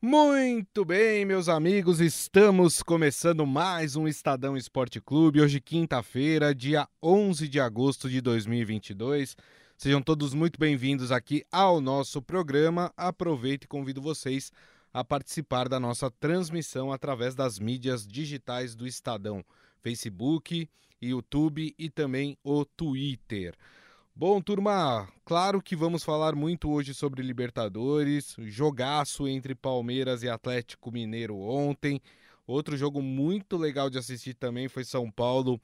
[0.00, 5.40] Muito bem, meus amigos, estamos começando mais um Estadão Esporte Clube.
[5.40, 9.36] Hoje, quinta-feira, dia 11 de agosto de 2022.
[9.76, 12.92] Sejam todos muito bem-vindos aqui ao nosso programa.
[12.96, 14.52] Aproveito e convido vocês
[14.94, 19.44] a participar da nossa transmissão através das mídias digitais do Estadão:
[19.82, 20.68] Facebook,
[21.02, 23.52] YouTube e também o Twitter.
[24.20, 30.90] Bom, turma, claro que vamos falar muito hoje sobre Libertadores, jogaço entre Palmeiras e Atlético
[30.90, 32.00] Mineiro ontem.
[32.44, 35.60] Outro jogo muito legal de assistir também foi São Paulo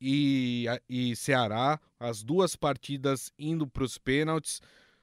[0.00, 4.62] e, e Ceará, as duas partidas indo para os pênaltis.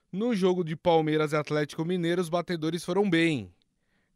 [0.10, 3.52] No jogo de Palmeiras e Atlético Mineiro, os batedores foram bem,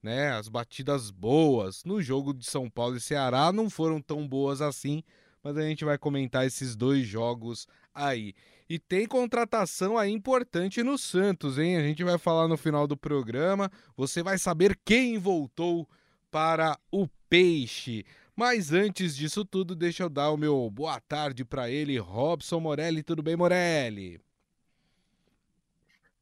[0.02, 0.32] né?
[0.32, 1.84] As batidas boas.
[1.84, 5.04] No jogo de São Paulo e Ceará não foram tão boas assim,
[5.44, 8.34] mas a gente vai comentar esses dois jogos aí.
[8.70, 11.76] E tem contratação aí importante no Santos, hein?
[11.76, 13.72] A gente vai falar no final do programa.
[13.98, 15.90] Você vai saber quem voltou
[16.30, 18.06] para o Peixe.
[18.36, 23.02] Mas antes disso tudo, deixa eu dar o meu boa tarde para ele, Robson Morelli.
[23.02, 24.22] Tudo bem, Morelli?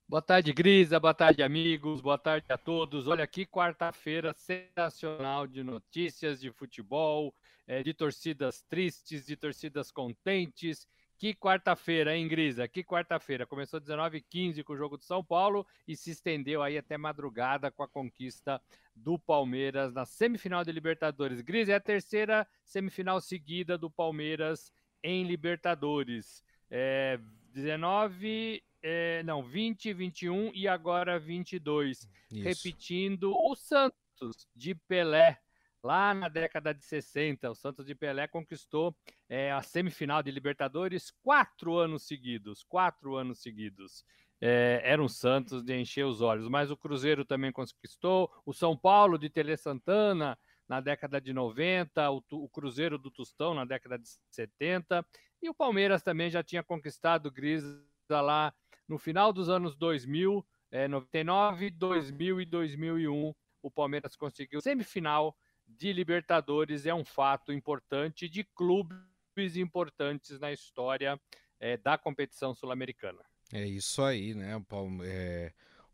[0.07, 1.01] Boa tarde, Grisa.
[1.01, 1.99] Boa tarde, amigos.
[1.99, 3.07] Boa tarde a todos.
[3.07, 7.35] Olha aqui, quarta-feira sensacional de notícias de futebol,
[7.67, 10.87] eh, de torcidas tristes, de torcidas contentes
[11.17, 12.67] que quarta-feira, hein, Grisa?
[12.67, 13.45] Que quarta-feira.
[13.45, 17.81] Começou 19h15 com o jogo do São Paulo e se estendeu aí até madrugada com
[17.81, 18.61] a conquista
[18.95, 21.41] do Palmeiras na semifinal de Libertadores.
[21.41, 24.71] Grisa é a terceira semifinal seguida do Palmeiras
[25.03, 26.43] em Libertadores.
[26.69, 27.19] É,
[27.53, 32.07] 19, é, não, 20, 21 e agora 22.
[32.31, 32.43] Isso.
[32.43, 35.39] Repetindo o Santos de Pelé
[35.87, 38.93] Lá na década de 60, o Santos de Pelé conquistou
[39.29, 42.61] é, a semifinal de Libertadores quatro anos seguidos.
[42.61, 44.03] Quatro anos seguidos.
[44.41, 46.49] É, era um Santos de encher os olhos.
[46.49, 52.11] Mas o Cruzeiro também conquistou, o São Paulo de Tele Santana na década de 90,
[52.11, 55.07] o, o Cruzeiro do Tostão na década de 70,
[55.41, 58.53] e o Palmeiras também já tinha conquistado Grisa lá
[58.89, 63.33] no final dos anos 2000, é, 99, 2000 e 2001.
[63.61, 65.33] O Palmeiras conseguiu semifinal
[65.67, 71.19] de Libertadores é um fato importante de clubes importantes na história
[71.59, 73.19] é, da competição sul-americana.
[73.53, 74.55] É isso aí, né?
[74.55, 74.65] O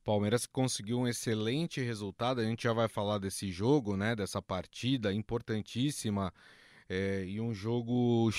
[0.04, 2.42] Palmeiras conseguiu um excelente resultado.
[2.42, 4.16] A gente já vai falar desse jogo, né?
[4.16, 6.34] Dessa partida importantíssima
[6.90, 8.30] é, e um jogo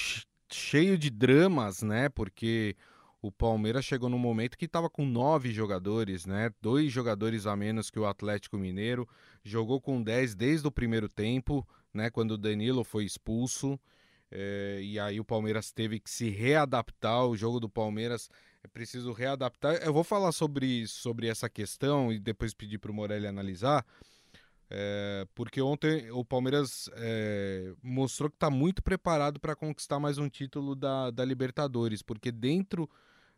[0.50, 2.09] cheio de dramas, né?
[2.09, 2.77] Porque
[3.27, 6.51] o Palmeiras chegou num momento que estava com nove jogadores, né?
[6.61, 9.09] Dois jogadores a menos que o Atlético Mineiro.
[9.43, 12.11] Jogou com dez desde o primeiro tempo, né?
[12.11, 13.81] Quando o Danilo foi expulso.
[14.31, 17.25] É, e aí o Palmeiras teve que se readaptar.
[17.25, 18.29] O jogo do Palmeiras
[18.62, 19.77] é preciso readaptar.
[19.77, 23.87] Eu vou falar sobre, sobre essa questão e depois pedir para o Morelli analisar.
[24.69, 30.29] É, porque ontem o Palmeiras é, mostrou que está muito preparado para conquistar mais um
[30.29, 32.87] título da, da Libertadores, porque dentro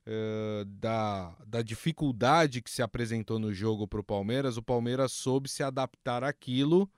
[0.07, 5.49] uh, da, da dificuldade que se apresentou no jogo para o Palmeiras, o Palmeiras soube
[5.49, 6.89] se adaptar àquilo,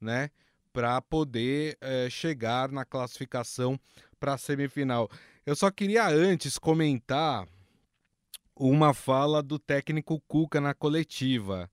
[0.00, 0.30] né?
[0.72, 3.78] Para poder uh, chegar na classificação
[4.18, 5.10] para a semifinal.
[5.44, 7.46] Eu só queria antes comentar
[8.54, 11.70] uma fala do técnico Cuca na coletiva.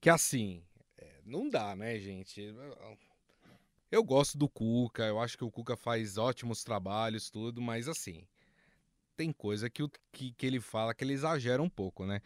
[0.00, 0.62] Que assim,
[0.96, 2.54] é, não dá, né, gente?
[3.90, 8.26] Eu gosto do Cuca, eu acho que o Cuca faz ótimos trabalhos, tudo, mas assim,
[9.16, 12.20] tem coisa que, o, que, que ele fala que ele exagera um pouco, né?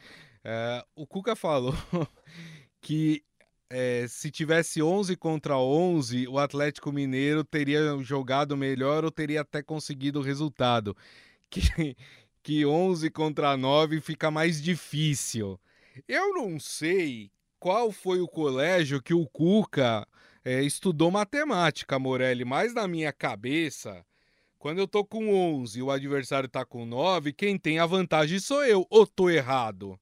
[0.44, 1.74] É, o Cuca falou
[2.80, 3.22] que
[3.70, 9.62] é, se tivesse 11 contra 11, o Atlético Mineiro teria jogado melhor ou teria até
[9.62, 10.96] conseguido o resultado.
[11.50, 11.96] Que,
[12.42, 15.58] que 11 contra 9 fica mais difícil.
[16.06, 20.06] Eu não sei qual foi o colégio que o Cuca
[20.44, 24.04] é, estudou matemática, Morelli, mas na minha cabeça
[24.58, 28.38] quando eu tô com 11 e o adversário tá com 9, quem tem a vantagem
[28.40, 28.86] sou eu.
[28.90, 29.98] Ou tô errado?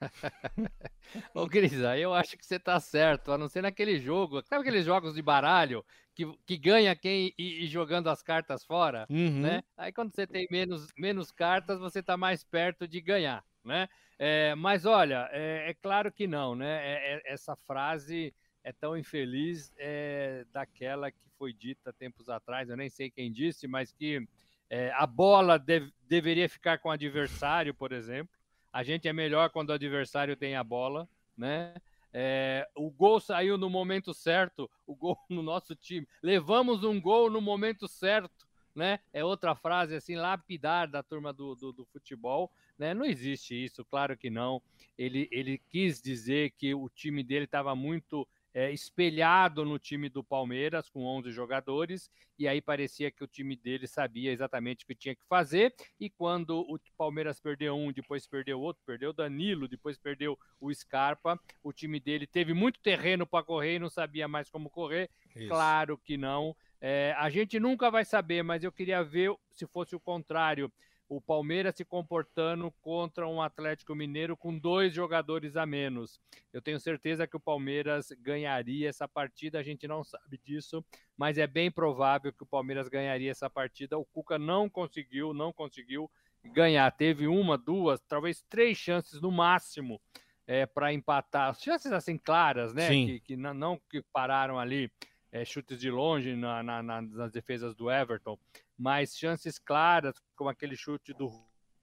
[1.34, 4.42] Ô, Grisa, eu acho que você tá certo, a não ser naquele jogo.
[4.42, 5.84] Sabe aqueles jogos de baralho
[6.14, 9.40] que, que ganha quem e, e jogando as cartas fora, uhum.
[9.40, 9.62] né?
[9.76, 13.88] Aí quando você tem menos, menos cartas, você tá mais perto de ganhar, né?
[14.18, 16.86] É, mas olha, é, é, claro que não, né?
[16.86, 22.76] É, é essa frase é tão infeliz é, daquela que foi dita tempos atrás, eu
[22.76, 24.26] nem sei quem disse, mas que
[24.68, 28.32] é, a bola deve, deveria ficar com o adversário, por exemplo.
[28.72, 31.74] A gente é melhor quando o adversário tem a bola, né?
[32.12, 36.06] É, o gol saiu no momento certo, o gol no nosso time.
[36.22, 39.00] Levamos um gol no momento certo, né?
[39.12, 42.94] É outra frase assim, lapidar da turma do, do, do, futebol, né?
[42.94, 44.62] Não existe isso, claro que não.
[44.96, 50.24] Ele, ele quis dizer que o time dele estava muito é, espelhado no time do
[50.24, 54.94] Palmeiras, com 11 jogadores, e aí parecia que o time dele sabia exatamente o que
[54.94, 55.74] tinha que fazer.
[55.98, 60.72] E quando o Palmeiras perdeu um, depois perdeu outro, perdeu o Danilo, depois perdeu o
[60.72, 65.10] Scarpa, o time dele teve muito terreno para correr e não sabia mais como correr.
[65.36, 65.48] Isso.
[65.48, 66.56] Claro que não.
[66.80, 70.72] É, a gente nunca vai saber, mas eu queria ver se fosse o contrário
[71.10, 76.20] o Palmeiras se comportando contra um Atlético Mineiro com dois jogadores a menos.
[76.52, 80.84] Eu tenho certeza que o Palmeiras ganharia essa partida, a gente não sabe disso,
[81.16, 83.98] mas é bem provável que o Palmeiras ganharia essa partida.
[83.98, 86.08] O Cuca não conseguiu, não conseguiu
[86.44, 86.88] ganhar.
[86.92, 90.00] Teve uma, duas, talvez três chances no máximo
[90.46, 91.56] é, para empatar.
[91.56, 92.86] Chances assim claras, né?
[92.86, 93.06] Sim.
[93.06, 94.88] Que, que não, não que pararam ali
[95.32, 98.38] é, chutes de longe na, na, nas defesas do Everton,
[98.76, 101.30] mas chances claras, como aquele chute do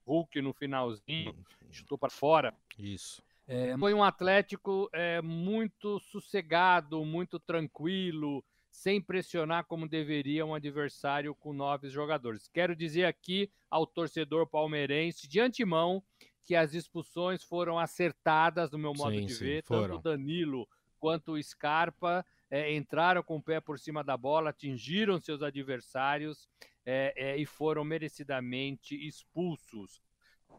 [0.06, 1.34] Hulk no finalzinho,
[1.70, 2.54] chutou para fora.
[2.78, 3.22] Isso.
[3.46, 11.34] É, foi um Atlético é, muito sossegado, muito tranquilo, sem pressionar como deveria um adversário
[11.34, 12.48] com nove jogadores.
[12.48, 16.02] Quero dizer aqui ao torcedor palmeirense, de antemão,
[16.44, 19.82] que as expulsões foram acertadas, no meu modo sim, de sim, ver, foram.
[19.82, 20.68] tanto o Danilo
[20.98, 26.48] quanto o Scarpa é, entraram com o pé por cima da bola, atingiram seus adversários
[26.84, 30.02] é, é, e foram merecidamente expulsos.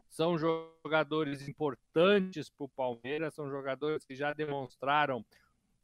[0.08, 5.26] São jogadores importantes para o Palmeiras, são jogadores que já demonstraram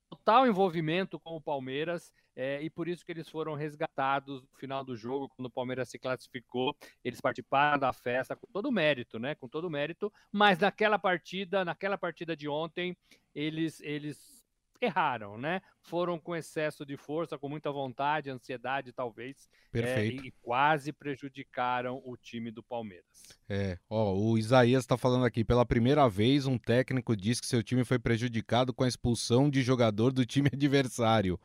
[0.10, 4.84] total envolvimento com o Palmeiras é, e por isso que eles foram resgatados no final
[4.84, 9.36] do jogo, quando o Palmeiras se classificou, eles participaram da festa com todo mérito, né?
[9.36, 12.96] Com todo mérito, mas naquela partida, naquela partida de ontem,
[13.34, 14.35] eles, eles
[14.86, 15.62] erraram, né?
[15.82, 19.50] Foram com excesso de força, com muita vontade, ansiedade, talvez.
[19.72, 20.24] Perfeito.
[20.24, 23.06] É, e quase prejudicaram o time do Palmeiras.
[23.50, 27.62] É, ó, o Isaías está falando aqui, pela primeira vez, um técnico diz que seu
[27.62, 31.40] time foi prejudicado com a expulsão de jogador do time adversário.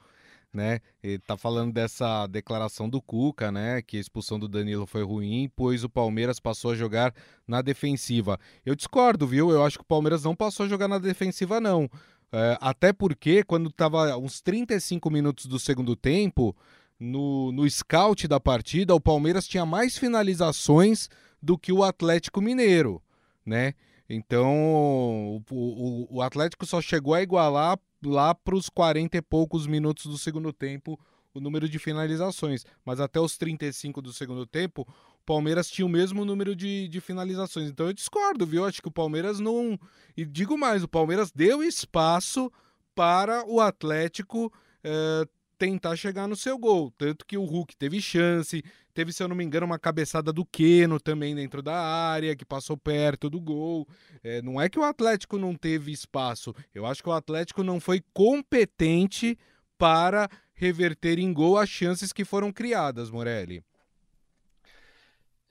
[0.53, 0.81] Né?
[1.01, 3.81] Ele tá falando dessa declaração do Cuca, né?
[3.83, 7.15] Que a expulsão do Danilo foi ruim, pois o Palmeiras passou a jogar
[7.47, 8.37] na defensiva.
[8.67, 9.51] Eu discordo, viu?
[9.53, 11.89] Eu acho que o Palmeiras não passou a jogar na defensiva, não.
[12.33, 16.57] É, até porque, quando estava uns 35 minutos do segundo tempo,
[16.99, 21.09] no, no scout da partida, o Palmeiras tinha mais finalizações
[21.43, 23.03] do que o Atlético Mineiro,
[23.45, 23.75] né?
[24.09, 29.67] Então, o, o, o Atlético só chegou a igualar lá para os 40 e poucos
[29.67, 30.99] minutos do segundo tempo
[31.33, 32.65] o número de finalizações.
[32.85, 34.87] Mas até os 35 do segundo tempo,
[35.31, 37.69] Palmeiras tinha o mesmo número de, de finalizações.
[37.69, 38.65] Então eu discordo, viu?
[38.65, 39.79] Acho que o Palmeiras não.
[40.17, 42.51] E digo mais, o Palmeiras deu espaço
[42.97, 45.25] para o Atlético é,
[45.57, 46.93] tentar chegar no seu gol.
[46.99, 48.61] Tanto que o Hulk teve chance,
[48.93, 52.45] teve, se eu não me engano, uma cabeçada do Queno também dentro da área, que
[52.45, 53.87] passou perto do gol.
[54.25, 57.79] É, não é que o Atlético não teve espaço, eu acho que o Atlético não
[57.79, 59.39] foi competente
[59.79, 63.63] para reverter em gol as chances que foram criadas, Morelli.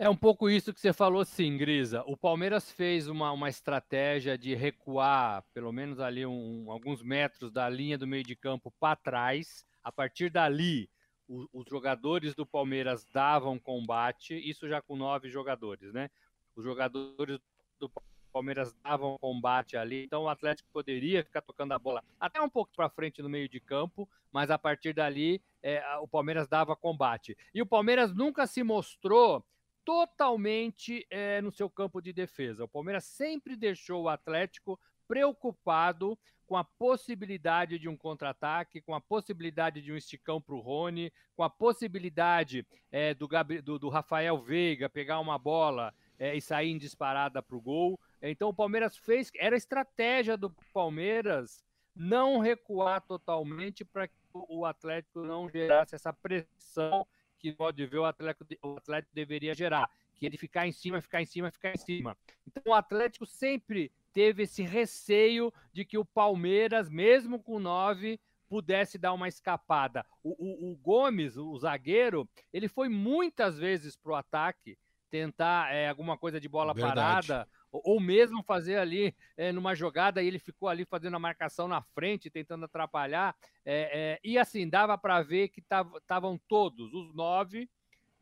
[0.02, 2.06] É um pouco isso que você falou, sim, Grisa.
[2.08, 7.68] O Palmeiras fez uma, uma estratégia de recuar, pelo menos ali um, alguns metros da
[7.68, 9.66] linha do meio de campo para trás.
[9.84, 10.90] A partir dali,
[11.28, 16.10] o, os jogadores do Palmeiras davam combate, isso já com nove jogadores, né?
[16.56, 17.38] Os jogadores
[17.78, 17.92] do
[18.32, 22.72] Palmeiras davam combate ali, então o Atlético poderia ficar tocando a bola até um pouco
[22.74, 27.38] para frente no meio de campo, mas a partir dali é, o Palmeiras dava combate.
[27.54, 29.44] E o Palmeiras nunca se mostrou
[29.90, 32.64] totalmente é, no seu campo de defesa.
[32.64, 36.16] O Palmeiras sempre deixou o Atlético preocupado
[36.46, 41.12] com a possibilidade de um contra-ataque, com a possibilidade de um esticão para o Rony,
[41.36, 43.28] com a possibilidade é, do,
[43.64, 48.00] do, do, Rafael Veiga pegar uma bola é, e sair em disparada para o gol.
[48.22, 51.64] Então o Palmeiras fez, era estratégia do Palmeiras
[51.96, 57.08] não recuar totalmente para que o Atlético não gerasse essa pressão
[57.40, 61.22] que pode ver o Atlético, o Atlético deveria gerar, que ele ficar em cima, ficar
[61.22, 62.18] em cima, ficar em cima.
[62.46, 68.20] Então o Atlético sempre teve esse receio de que o Palmeiras, mesmo com nove,
[68.50, 70.06] pudesse dar uma escapada.
[70.24, 74.78] O, o, o Gomes, o zagueiro, ele foi muitas vezes para o ataque
[75.10, 76.96] tentar é, alguma coisa de bola Verdade.
[76.96, 81.68] parada ou mesmo fazer ali é, numa jogada e ele ficou ali fazendo a marcação
[81.68, 83.36] na frente, tentando atrapalhar.
[83.66, 87.70] É, é, e assim, dava para ver que estavam todos, os nove,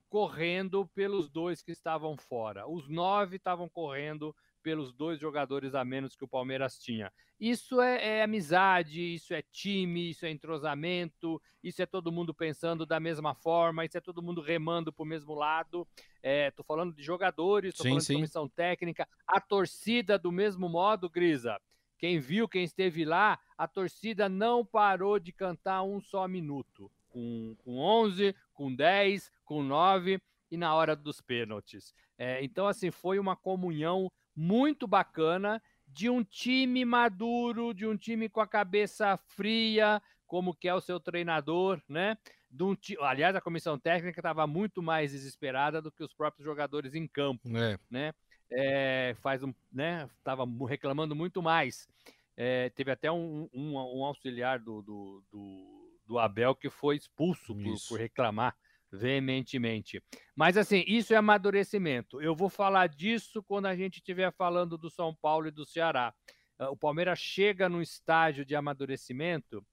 [0.10, 2.68] correndo pelos dois que estavam fora.
[2.68, 4.36] Os nove estavam correndo
[4.68, 7.10] pelos dois jogadores a menos que o Palmeiras tinha.
[7.40, 12.86] Isso é, é, amizade, isso é time, isso é entrosamento, isso é todo mundo pensando
[12.86, 15.88] da mesma forma, isso é todo mundo remando para o mesmo lado.
[16.22, 18.16] Estou é, falando de jogadores, estou falando sim.
[18.16, 21.58] de comissão técnica, a torcida do mesmo modo, Grisa.
[21.98, 26.92] Quem viu, quem esteve lá, a torcida não parou de cantar um só minuto.
[27.08, 30.22] Com, com 11, com 10, com 9
[30.52, 31.94] e na hora dos pênaltis.
[32.18, 38.30] É, então, assim, foi uma comunhão muito bacana de um time maduro, de um time
[38.30, 42.16] com a cabeça fria, como que é o seu treinador, né?
[42.62, 47.08] Um Aliás, a comissão técnica estava muito mais desesperada do que os próprios jogadores em
[47.08, 47.80] campo, é.
[47.90, 48.14] né?
[48.52, 50.08] É, faz um, né?
[50.18, 51.88] Estava reclamando muito mais.
[52.36, 57.56] É, teve até um, um, um auxiliar do, do, do, do, Abel que foi expulso
[57.56, 58.56] por, por reclamar
[58.92, 60.02] veementemente.
[60.36, 62.22] Mas assim, isso é amadurecimento.
[62.22, 66.14] Eu vou falar disso quando a gente estiver falando do São Paulo e do Ceará.
[66.58, 69.66] Ah, o Palmeiras chega num estágio de amadurecimento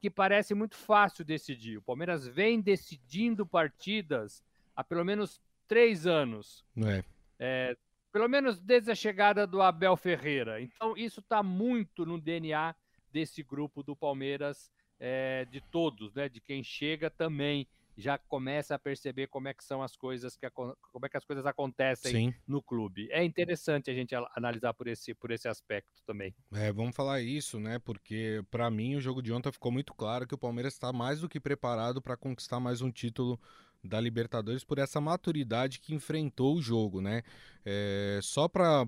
[0.00, 1.78] que parece muito fácil decidir.
[1.78, 4.42] O Palmeiras vem decidindo partidas
[4.74, 6.64] há pelo menos três anos.
[6.76, 7.04] É.
[7.38, 7.76] É,
[8.12, 10.60] pelo menos desde a chegada do Abel Ferreira.
[10.60, 12.74] Então, isso está muito no DNA
[13.12, 16.28] desse grupo do Palmeiras, é, de todos, né?
[16.28, 20.48] De quem chega também já começa a perceber como é que são as coisas que
[20.50, 22.34] como é que as coisas acontecem Sim.
[22.46, 23.08] no clube.
[23.10, 26.34] É interessante a gente analisar por esse por esse aspecto também.
[26.52, 27.78] É, vamos falar isso, né?
[27.78, 31.20] Porque para mim o jogo de ontem ficou muito claro que o Palmeiras está mais
[31.20, 33.38] do que preparado para conquistar mais um título
[33.84, 37.22] da Libertadores por essa maturidade que enfrentou o jogo, né?
[37.64, 38.86] É, só para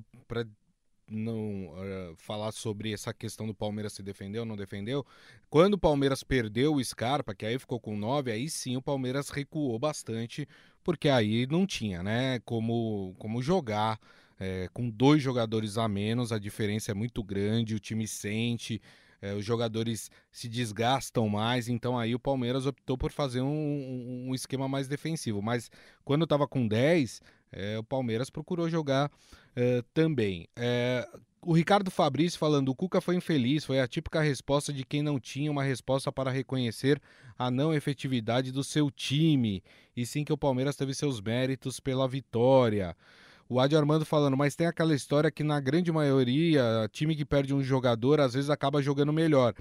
[1.09, 5.05] não uh, falar sobre essa questão do Palmeiras se defendeu ou não defendeu.
[5.51, 9.29] Quando o Palmeiras perdeu o Scarpa, que aí ficou com 9, aí sim o Palmeiras
[9.31, 10.49] recuou bastante,
[10.83, 13.99] porque aí não tinha, né, como, como jogar.
[14.39, 18.83] É, com dois jogadores a menos, a diferença é muito grande, o time sente,
[19.25, 24.35] é, os jogadores se desgastam mais, então aí o Palmeiras optou por fazer um, um
[24.35, 25.41] esquema mais defensivo.
[25.41, 25.71] Mas
[26.05, 27.23] quando estava com 10,
[27.55, 29.11] é, o Palmeiras procurou jogar
[29.55, 30.49] é, também.
[30.57, 31.09] É,
[31.41, 35.21] o Ricardo Fabrício falando: o Cuca foi infeliz, foi a típica resposta de quem não
[35.21, 37.01] tinha uma resposta para reconhecer
[37.39, 39.63] a não efetividade do seu time,
[39.97, 42.97] e sim que o Palmeiras teve seus méritos pela vitória.
[43.49, 47.55] O Adi Armando falando, mas tem aquela história que na grande maioria, time que perde
[47.55, 49.55] um jogador às vezes acaba jogando melhor.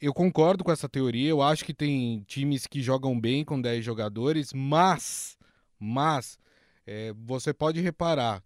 [0.00, 3.84] Eu concordo com essa teoria, eu acho que tem times que jogam bem com 10
[3.84, 5.36] jogadores, mas,
[5.78, 6.38] mas,
[6.86, 8.42] é, você pode reparar,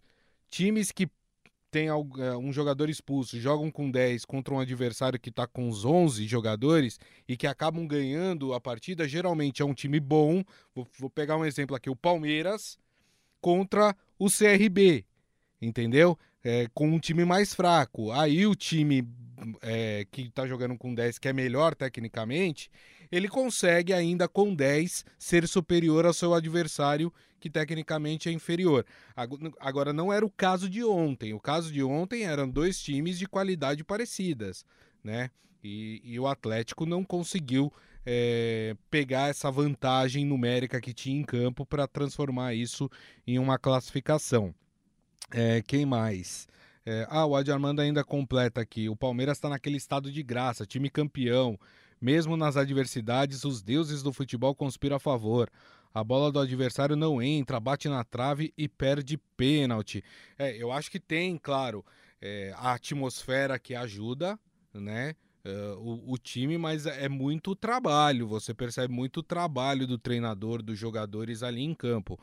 [0.48, 1.08] times que
[1.70, 1.94] tem é,
[2.36, 6.98] um jogador expulso, jogam com 10 contra um adversário que está com os 11 jogadores
[7.28, 10.42] e que acabam ganhando a partida, geralmente é um time bom.
[10.74, 12.78] Vou, vou pegar um exemplo aqui: o Palmeiras
[13.40, 15.04] contra o CRB,
[15.60, 16.18] entendeu?
[16.42, 18.10] É, com um time mais fraco.
[18.12, 19.06] Aí o time
[19.60, 22.70] é, que está jogando com 10, que é melhor tecnicamente,
[23.10, 27.12] ele consegue ainda com 10 ser superior ao seu adversário
[27.46, 28.84] que tecnicamente é inferior.
[29.60, 31.32] Agora, não era o caso de ontem.
[31.32, 34.64] O caso de ontem eram dois times de qualidade parecidas,
[35.02, 35.30] né?
[35.62, 37.72] E, e o Atlético não conseguiu
[38.04, 42.90] é, pegar essa vantagem numérica que tinha em campo para transformar isso
[43.26, 44.52] em uma classificação.
[45.30, 46.48] É, quem mais?
[46.84, 48.88] É, ah, o Adi Armando ainda completa aqui.
[48.88, 51.58] O Palmeiras está naquele estado de graça, time campeão.
[52.00, 55.50] Mesmo nas adversidades, os deuses do futebol conspiram a favor.
[55.96, 60.04] A bola do adversário não entra, bate na trave e perde pênalti.
[60.38, 61.82] É, eu acho que tem, claro,
[62.20, 64.38] é, a atmosfera que ajuda,
[64.74, 65.14] né?
[65.42, 68.28] Uh, o, o, time, mas é muito trabalho.
[68.28, 72.20] Você percebe muito trabalho do treinador, dos jogadores ali em campo.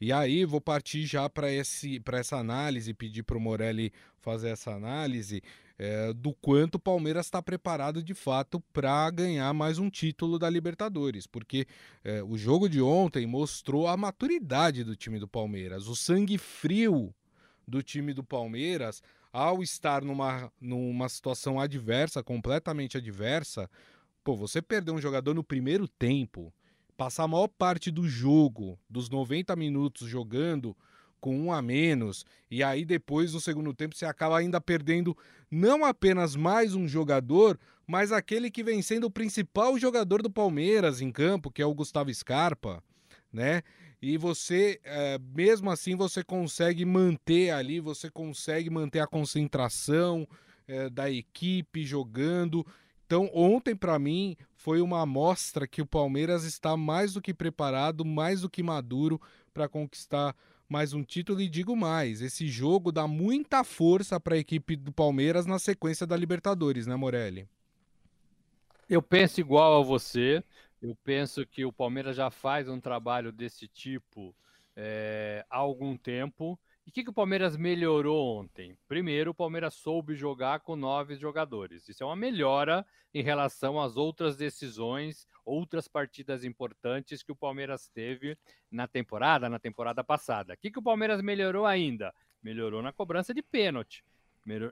[0.00, 5.40] E aí vou partir já para essa análise, pedir para o Morelli fazer essa análise
[5.82, 10.48] é, do quanto o Palmeiras está preparado de fato para ganhar mais um título da
[10.48, 11.66] Libertadores, porque
[12.04, 17.12] é, o jogo de ontem mostrou a maturidade do time do Palmeiras, o sangue frio
[17.66, 23.68] do time do Palmeiras ao estar numa, numa situação adversa, completamente adversa,
[24.22, 26.54] pô, você perder um jogador no primeiro tempo,
[26.96, 30.76] passar a maior parte do jogo, dos 90 minutos jogando
[31.22, 35.16] com um a menos, e aí depois no segundo tempo você acaba ainda perdendo
[35.48, 41.00] não apenas mais um jogador, mas aquele que vem sendo o principal jogador do Palmeiras
[41.00, 42.82] em campo, que é o Gustavo Scarpa,
[43.32, 43.62] né?
[44.02, 50.26] e você, é, mesmo assim, você consegue manter ali, você consegue manter a concentração
[50.66, 52.66] é, da equipe jogando.
[53.06, 58.04] Então, ontem, para mim, foi uma amostra que o Palmeiras está mais do que preparado,
[58.04, 59.20] mais do que maduro
[59.54, 60.34] para conquistar
[60.72, 64.90] mais um título e digo mais, esse jogo dá muita força para a equipe do
[64.90, 67.46] Palmeiras na sequência da Libertadores, né, Morelli?
[68.88, 70.42] Eu penso igual a você.
[70.80, 74.34] Eu penso que o Palmeiras já faz um trabalho desse tipo
[74.74, 76.58] é, há algum tempo.
[76.86, 78.76] E o que, que o Palmeiras melhorou ontem?
[78.88, 81.88] Primeiro, o Palmeiras soube jogar com nove jogadores.
[81.88, 82.84] Isso é uma melhora
[83.14, 88.36] em relação às outras decisões, outras partidas importantes que o Palmeiras teve
[88.70, 90.54] na temporada, na temporada passada.
[90.54, 92.12] O que, que o Palmeiras melhorou ainda?
[92.42, 94.04] Melhorou na cobrança de pênalti.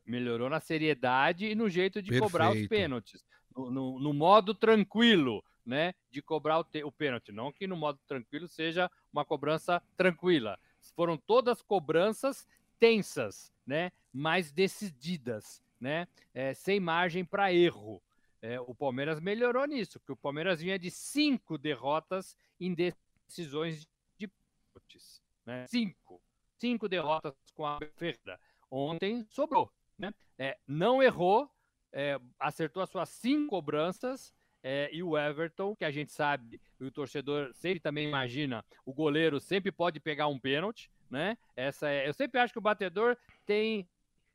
[0.05, 2.25] Melhorou na seriedade e no jeito de Perfeito.
[2.25, 3.25] cobrar os pênaltis.
[3.57, 5.95] No, no, no, modo tranquilo, né?
[6.11, 7.31] De cobrar o, o pênalti.
[7.31, 10.59] Não que no modo tranquilo seja uma cobrança tranquila
[10.95, 12.47] foram todas cobranças
[12.79, 13.93] tensas, né?
[14.13, 16.09] Mais decididas, né?
[16.33, 18.03] É, sem margem para erro.
[18.43, 24.27] É, o Palmeiras melhorou nisso, porque o Palmeiras vinha de cinco derrotas em decisões de
[24.27, 25.67] pênaltis, né?
[25.67, 26.23] Cinco,
[26.59, 28.41] cinco derrotas com a Ferreira.
[28.71, 30.15] Ontem sobrou, né?
[30.39, 31.51] É, não errou,
[31.93, 36.90] é, acertou as suas cinco cobranças é, e o Everton, que a gente sabe, o
[36.90, 41.37] torcedor sempre também imagina, o goleiro sempre pode pegar um pênalti, né?
[41.57, 43.88] Essa é, eu sempre acho que o batedor tem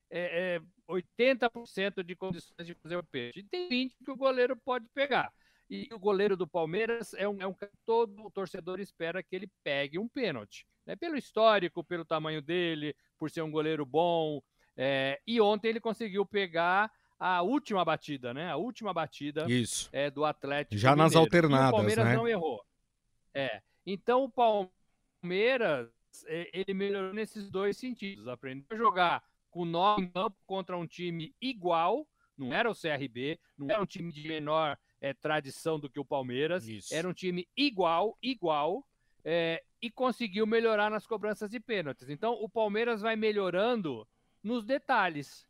[0.10, 3.40] é, é, 80% de condições de fazer o pênalti.
[3.40, 5.32] E tem 20% que o goleiro pode pegar.
[5.70, 9.50] E o goleiro do Palmeiras é um, é um todo o torcedor espera que ele
[9.64, 10.66] pegue um pênalti.
[10.86, 10.96] Né?
[10.96, 14.42] Pelo histórico, pelo tamanho dele, por ser um goleiro bom.
[14.78, 18.50] É, e ontem ele conseguiu pegar a última batida, né?
[18.50, 19.90] A última batida Isso.
[19.92, 20.78] É, do Atlético.
[20.78, 21.04] Já Mineiro.
[21.04, 22.16] nas alternadas, e o Palmeiras né?
[22.16, 22.66] não errou.
[23.34, 23.62] É.
[23.86, 25.90] Então o Palmeiras
[26.54, 28.28] ele melhorou nesses dois sentidos.
[28.28, 32.08] Aprendeu a jogar com nove em campo contra um time igual.
[32.38, 36.06] Não era o CRB, não era um time de menor é, tradição do que o
[36.06, 36.68] Palmeiras.
[36.68, 36.94] Isso.
[36.94, 38.86] Era um time igual, igual.
[39.24, 42.10] É, e conseguiu melhorar nas cobranças de pênaltis.
[42.10, 44.08] Então o Palmeiras vai melhorando
[44.44, 45.48] nos detalhes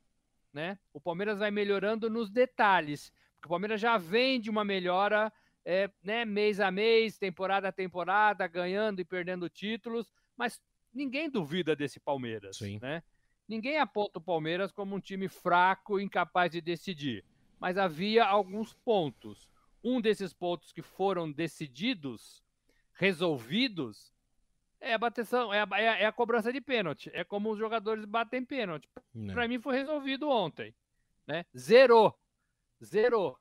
[0.55, 0.79] né?
[0.93, 3.12] O Palmeiras vai melhorando nos detalhes.
[3.35, 5.31] Porque o Palmeiras já vem de uma melhora
[5.65, 10.62] é, né, mês a mês, temporada a temporada, ganhando e perdendo títulos, mas
[10.93, 12.79] ninguém duvida desse Palmeiras, Sim.
[12.81, 13.03] né?
[13.47, 17.24] Ninguém aponta o Palmeiras como um time fraco, incapaz de decidir.
[17.59, 19.50] Mas havia alguns pontos.
[19.83, 22.44] Um desses pontos que foram decididos,
[22.94, 24.15] resolvidos,
[24.85, 27.09] é a bateção, é a, é a, é a cobrança de pênalti.
[27.11, 28.87] É como os jogadores batem pênalti.
[29.33, 30.75] Para mim foi resolvido ontem,
[31.25, 31.43] né?
[31.57, 32.15] Zerou,
[32.83, 33.37] zerou,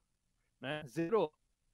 [0.59, 0.83] né?
[0.87, 1.31] Zerou.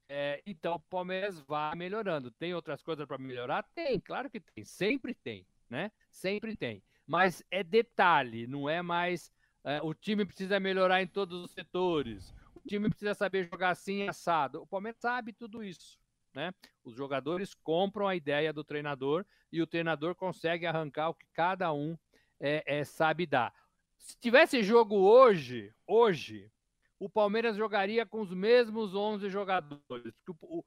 [0.09, 2.29] É, então o Palmeiras vai melhorando.
[2.31, 3.63] Tem outras coisas para melhorar?
[3.73, 4.65] Tem, claro que tem.
[4.65, 5.89] Sempre tem, né?
[6.09, 6.83] Sempre tem.
[7.07, 9.31] Mas é detalhe, não é mais.
[9.63, 12.35] É, o time precisa melhorar em todos os setores.
[12.53, 14.61] O time precisa saber jogar assim assado.
[14.61, 15.97] O Palmeiras sabe tudo isso.
[16.33, 16.53] Né?
[16.83, 21.73] Os jogadores compram a ideia do treinador e o treinador consegue arrancar o que cada
[21.73, 21.97] um
[22.39, 23.53] é, é, sabe dar.
[23.97, 26.51] Se tivesse jogo hoje, hoje,
[26.97, 30.13] o Palmeiras jogaria com os mesmos 11 jogadores.
[30.27, 30.65] O, o,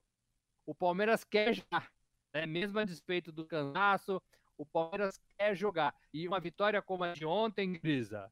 [0.66, 1.88] o Palmeiras quer já,
[2.32, 2.46] né?
[2.46, 4.22] mesmo a despeito do cansaço,
[4.56, 5.94] o Palmeiras quer jogar.
[6.12, 8.30] E uma vitória como a de ontem, Grisa,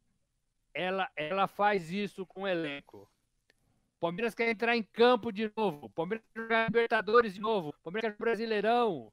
[0.75, 3.11] ela, ela faz isso com o elenco.
[4.03, 5.89] Palmeiras quer entrar em campo de novo.
[5.91, 7.73] Palmeiras quer jogar Libertadores de novo.
[7.85, 9.13] Palmeiras quer Brasileirão.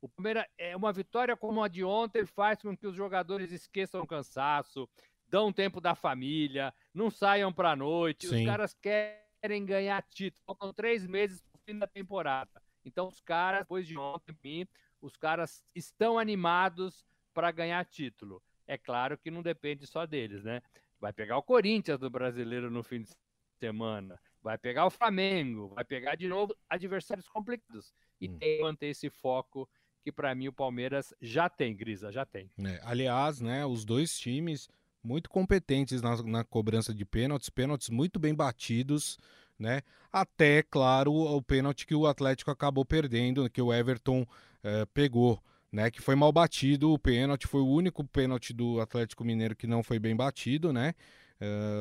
[0.00, 4.00] O Palmeiras é uma vitória como a de ontem faz com que os jogadores esqueçam
[4.00, 4.88] o cansaço,
[5.26, 8.28] dão tempo da família, não saiam para a noite.
[8.28, 8.38] Sim.
[8.38, 10.40] Os caras querem ganhar título.
[10.46, 12.62] Faltam três meses para o fim da temporada.
[12.84, 14.68] Então os caras, depois de ontem,
[15.02, 18.40] os caras estão animados para ganhar título.
[18.68, 20.62] É claro que não depende só deles, né?
[21.00, 23.10] Vai pegar o Corinthians do brasileiro no fim de
[23.58, 27.92] semana vai pegar o Flamengo, vai pegar de novo adversários complicados.
[28.20, 28.38] E hum.
[28.38, 29.68] tem que manter esse foco
[30.02, 32.50] que para mim o Palmeiras já tem, Grisa, já tem.
[32.64, 34.68] É, aliás, né, os dois times
[35.02, 39.18] muito competentes na, na, cobrança de pênaltis, pênaltis muito bem batidos,
[39.58, 39.82] né?
[40.12, 44.26] Até, claro, o pênalti que o Atlético acabou perdendo, que o Everton
[44.62, 45.90] eh, pegou, né?
[45.90, 49.82] Que foi mal batido o pênalti, foi o único pênalti do Atlético Mineiro que não
[49.82, 50.94] foi bem batido, né?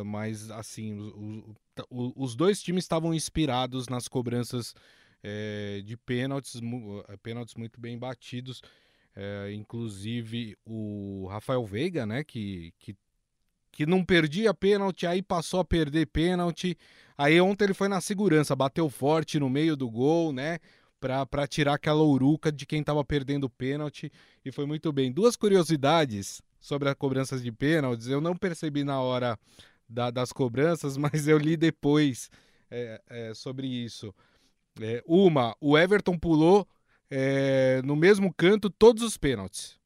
[0.06, 1.56] Mas assim, o,
[1.90, 4.76] o, os dois times estavam inspirados nas cobranças
[5.24, 6.62] é, de pênaltis,
[7.10, 8.62] eh, pênaltis muito bem batidos.
[9.20, 12.96] É, inclusive o Rafael Veiga, né, que, que,
[13.72, 16.78] que não perdia pênalti, aí passou a perder pênalti.
[17.18, 20.60] Aí ontem ele foi na segurança, bateu forte no meio do gol, né?
[21.00, 24.12] Para tirar aquela uruca de quem estava perdendo pênalti
[24.46, 25.12] e foi muito bem.
[25.12, 28.08] Duas curiosidades sobre as cobranças de pênaltis.
[28.08, 29.40] Eu não percebi na hora
[29.88, 32.30] da, das cobranças, mas eu li depois
[32.70, 34.14] é, é, sobre isso.
[34.82, 36.68] É, uma, o Everton pulou
[37.10, 39.80] é, no mesmo canto todos os pênaltis.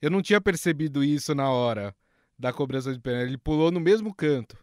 [0.00, 1.94] Eu não tinha percebido isso na hora
[2.38, 3.28] da cobrança de pênalti.
[3.28, 4.56] Ele pulou no mesmo canto.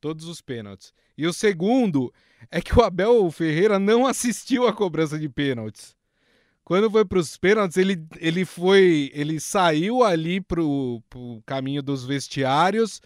[0.00, 0.92] Todos os pênaltis.
[1.16, 2.12] E o segundo
[2.50, 5.97] é que o Abel Ferreira não assistiu à cobrança de pênaltis.
[6.68, 9.10] Quando foi para os pênaltis, ele, ele foi.
[9.14, 13.00] Ele saiu ali pro, pro caminho dos vestiários,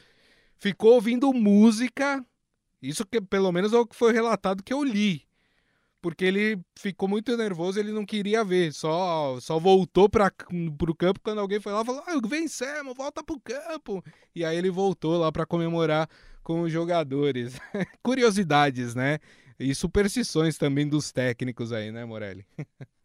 [0.57, 2.27] ficou ouvindo música.
[2.83, 5.25] Isso que pelo menos é o que foi relatado que eu li
[6.01, 11.21] porque ele ficou muito nervoso, ele não queria ver, só só voltou para o campo
[11.23, 14.05] quando alguém foi lá e falou: ah, vencemos, volta para o campo.
[14.35, 16.09] E aí ele voltou lá para comemorar
[16.43, 17.57] com os jogadores.
[18.03, 19.21] Curiosidades, né?
[19.57, 22.45] E superstições também dos técnicos aí, né, Morelli?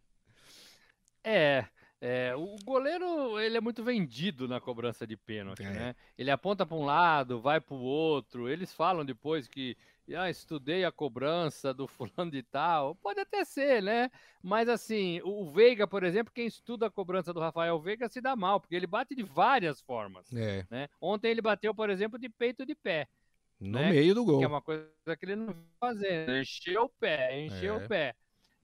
[1.28, 1.66] é,
[2.00, 5.70] é, o goleiro ele é muito vendido na cobrança de pênalti, é.
[5.70, 5.96] né?
[6.18, 8.48] Ele aponta para um lado, vai para o outro.
[8.48, 9.76] Eles falam depois que
[10.16, 12.96] ah, estudei a cobrança do fulano de tal.
[12.96, 14.10] Pode até ser, né?
[14.44, 18.36] Mas assim, o Veiga, por exemplo, quem estuda a cobrança do Rafael Veiga se dá
[18.36, 20.32] mal, porque ele bate de várias formas.
[20.34, 20.66] É.
[20.70, 20.88] Né?
[21.02, 23.08] Ontem ele bateu, por exemplo, de peito de pé.
[23.60, 23.90] No né?
[23.90, 24.38] meio do gol.
[24.38, 24.88] Que é uma coisa
[25.20, 26.38] que ele não fazendo.
[26.38, 27.84] Encheu o pé, encheu é.
[27.84, 28.16] o pé.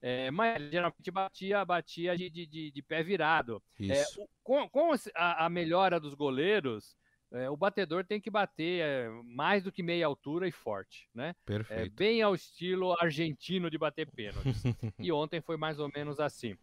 [0.05, 3.63] É, mas geralmente batia, batia de, de, de pé virado.
[3.79, 6.97] É, o, com, com a, a melhora dos goleiros,
[7.31, 11.29] é, o batedor tem que bater é, mais do que meia altura e forte, né?
[11.29, 11.95] É, Perfeito.
[11.95, 14.61] Bem ao estilo argentino de bater pênaltis.
[14.99, 16.53] e ontem foi mais ou menos assim.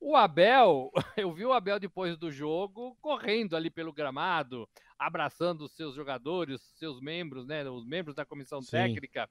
[0.00, 5.74] O Abel, eu vi o Abel depois do jogo correndo ali pelo gramado, abraçando os
[5.74, 7.68] seus jogadores, seus membros, né?
[7.68, 8.70] Os membros da comissão Sim.
[8.70, 9.28] técnica.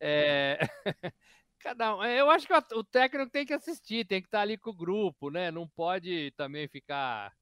[0.00, 0.58] É...
[1.64, 4.68] Cada um, eu acho que o técnico tem que assistir, tem que estar ali com
[4.68, 5.50] o grupo, né?
[5.50, 7.34] Não pode também ficar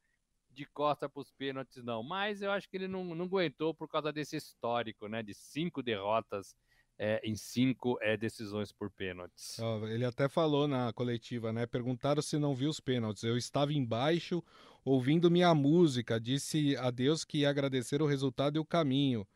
[0.48, 2.04] de costa para os pênaltis, não.
[2.04, 5.24] Mas eu acho que ele não, não aguentou por causa desse histórico, né?
[5.24, 6.54] De cinco derrotas
[6.96, 9.58] é, em cinco é, decisões por pênaltis.
[9.90, 11.66] ele até falou na coletiva, né?
[11.66, 13.24] Perguntaram se não viu os pênaltis.
[13.24, 14.40] Eu estava embaixo
[14.84, 19.26] ouvindo minha música, disse a Deus que ia agradecer o resultado e o caminho.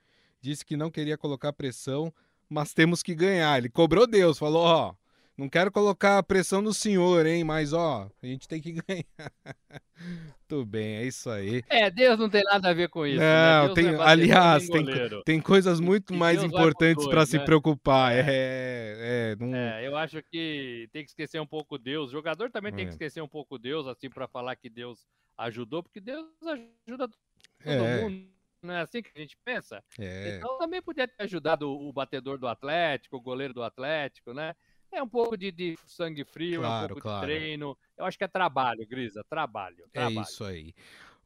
[0.40, 2.14] Disse que não queria colocar pressão,
[2.48, 3.59] mas temos que ganhar.
[3.59, 4.94] Ele cobrou Deus, falou: ó,
[5.37, 7.44] não quero colocar pressão no senhor, hein?
[7.44, 9.32] Mas, ó, a gente tem que ganhar.
[10.48, 11.62] Tudo bem, é isso aí.
[11.68, 13.20] É, Deus não tem nada a ver com isso.
[13.20, 13.74] Não, né?
[13.74, 14.87] tem, aliás, tem,
[15.24, 17.26] tem coisas muito e mais importantes para né?
[17.26, 18.12] se preocupar.
[18.14, 19.54] É, é, é, não...
[19.54, 22.09] é, eu acho que tem que esquecer um pouco Deus.
[22.09, 22.92] O jogador também tem que é.
[22.92, 25.06] esquecer um pouco Deus, assim, para falar que Deus
[25.37, 26.26] ajudou, porque Deus
[26.87, 27.18] ajuda todo
[27.64, 28.02] é.
[28.02, 28.36] mundo.
[28.66, 29.83] Não é assim que a gente pensa?
[29.98, 30.37] É.
[30.37, 34.55] Então também podia ter ajudado o batedor do Atlético, o goleiro do Atlético, né?
[34.92, 37.26] É um pouco de, de sangue frio, claro, é um pouco claro.
[37.26, 37.79] de treino.
[37.96, 40.18] Eu acho que é trabalho, Grisa, trabalho, é trabalho.
[40.18, 40.74] É isso aí.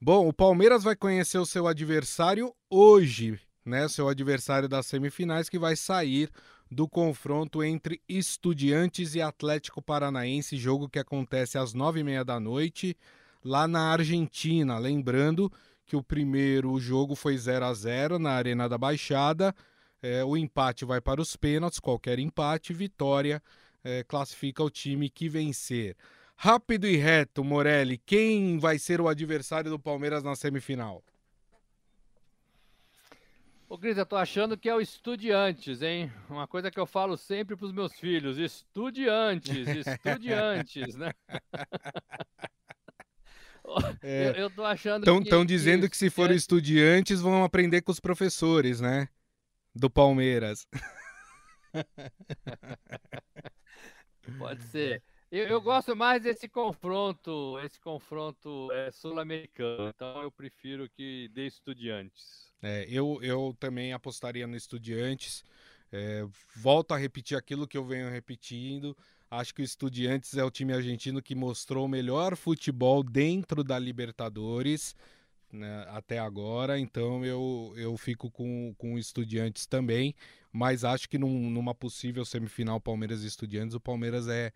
[0.01, 3.87] Bom, o Palmeiras vai conhecer o seu adversário hoje, né?
[3.89, 6.31] Seu adversário das semifinais que vai sair
[6.71, 12.39] do confronto entre Estudiantes e Atlético Paranaense, jogo que acontece às nove e meia da
[12.39, 12.97] noite
[13.45, 14.79] lá na Argentina.
[14.79, 15.53] Lembrando
[15.91, 19.53] que o primeiro jogo foi 0 a 0 na Arena da Baixada
[20.01, 23.43] é, o empate vai para os pênaltis, qualquer empate, vitória
[23.83, 25.97] é, classifica o time que vencer.
[26.37, 31.03] Rápido e reto, Morelli, quem vai ser o adversário do Palmeiras na semifinal?
[33.69, 36.11] Ô, Cris, eu tô achando que é o Estudiantes, hein?
[36.29, 41.13] Uma coisa que eu falo sempre para os meus filhos: Estudiantes, Estudiantes, né?
[44.03, 45.25] É, eu, eu tô achando tão, que.
[45.25, 49.09] Estão dizendo que, que se for estudiantes vão aprender com os professores, né?
[49.75, 50.67] do Palmeiras.
[54.39, 55.03] Pode ser.
[55.31, 59.93] Eu, eu, gosto mais desse confronto, esse confronto é, sul-americano.
[59.95, 62.51] Então eu prefiro que dê estudiantes.
[62.63, 65.45] É, eu, eu também apostaria no estudiantes.
[65.93, 66.25] É,
[66.57, 68.97] volto a repetir aquilo que eu venho repetindo.
[69.31, 73.79] Acho que o Estudiantes é o time argentino que mostrou o melhor futebol dentro da
[73.79, 74.97] Libertadores
[75.53, 80.15] né, até agora, então eu, eu fico com, com Estudiantes também,
[80.53, 84.53] mas acho que num, numa possível semifinal Palmeiras e Estudiantes, o Palmeiras é,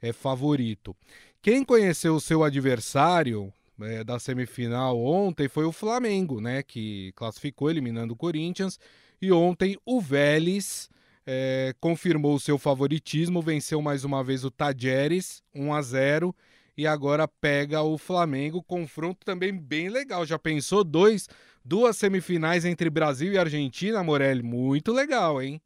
[0.00, 0.94] é favorito.
[1.42, 7.70] Quem conheceu o seu adversário é, da semifinal ontem foi o Flamengo, né, que classificou
[7.70, 8.78] eliminando o Corinthians,
[9.20, 10.90] e ontem o Vélez
[11.26, 16.36] é, confirmou o seu favoritismo, venceu mais uma vez o Tajeres 1 a 0
[16.76, 18.62] e agora pega o Flamengo.
[18.62, 20.24] Confronto também bem legal.
[20.24, 21.28] Já pensou dois,
[21.64, 24.42] duas semifinais entre Brasil e Argentina, Morelli?
[24.42, 25.60] Muito legal, hein?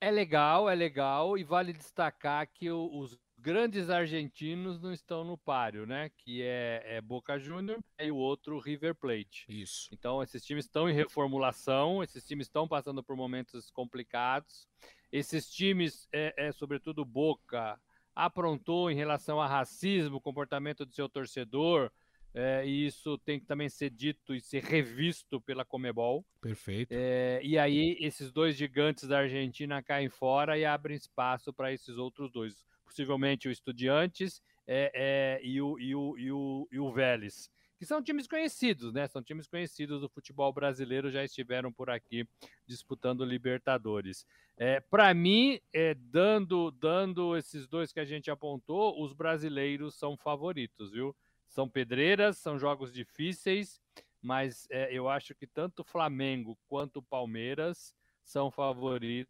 [0.00, 5.86] É legal, é legal e vale destacar que os grandes argentinos não estão no páreo,
[5.86, 6.10] né?
[6.18, 9.46] Que é, é Boca Júnior e o outro River Plate.
[9.48, 9.88] Isso.
[9.92, 14.66] Então esses times estão em reformulação, esses times estão passando por momentos complicados.
[15.12, 17.80] Esses times, é, é sobretudo Boca,
[18.16, 21.92] aprontou em relação a racismo, comportamento do seu torcedor,
[22.38, 26.22] é, e isso tem que também ser dito e ser revisto pela Comebol.
[26.38, 26.90] Perfeito.
[26.92, 31.96] É, e aí esses dois gigantes da Argentina caem fora e abrem espaço para esses
[31.96, 36.92] outros dois, possivelmente o Estudiantes é, é, e, o, e, o, e, o, e o
[36.92, 39.06] Vélez que são times conhecidos, né?
[39.06, 42.26] São times conhecidos do futebol brasileiro, já estiveram por aqui
[42.66, 44.26] disputando Libertadores.
[44.56, 50.16] É, Para mim, é, dando, dando esses dois que a gente apontou, os brasileiros são
[50.16, 51.14] favoritos, viu?
[51.56, 53.80] São pedreiras, são jogos difíceis,
[54.20, 59.26] mas é, eu acho que tanto o Flamengo quanto o Palmeiras são favoritos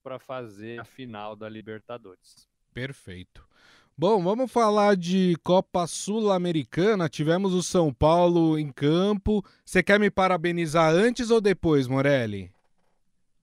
[0.00, 2.48] para fazer a final da Libertadores.
[2.72, 3.44] Perfeito.
[3.98, 7.08] Bom, vamos falar de Copa Sul-Americana.
[7.08, 9.44] Tivemos o São Paulo em campo.
[9.64, 12.52] Você quer me parabenizar antes ou depois, Morelli?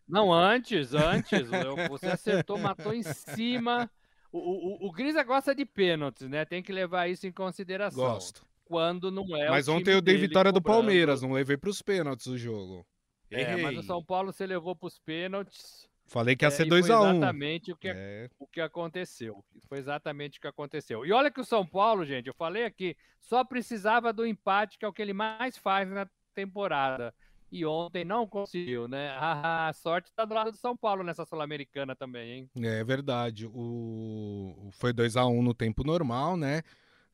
[0.07, 1.49] Não, antes, antes.
[1.89, 3.91] Você acertou, matou em cima.
[4.33, 6.43] O, o, o Grisa gosta de pênaltis, né?
[6.43, 8.03] Tem que levar isso em consideração.
[8.03, 8.43] Gosto.
[8.65, 12.25] Quando não é Mas ontem eu dei vitória do Palmeiras, não levei para os pênaltis
[12.25, 12.83] o jogo.
[13.29, 15.87] É, mas o São Paulo você levou para os pênaltis.
[16.07, 16.73] Falei que ia ser 2x1.
[16.73, 17.17] Um.
[17.17, 18.29] Exatamente o que, é.
[18.39, 19.43] o que aconteceu.
[19.67, 21.05] Foi exatamente o que aconteceu.
[21.05, 24.85] E olha que o São Paulo, gente, eu falei aqui, só precisava do empate, que
[24.85, 27.13] é o que ele mais faz na temporada.
[27.53, 29.11] E ontem não conseguiu, né?
[29.21, 32.49] A sorte está do lado do São Paulo nessa Sul-Americana também, hein?
[32.63, 33.45] É verdade.
[33.45, 34.71] O...
[34.71, 36.63] Foi 2 a 1 um no tempo normal, né?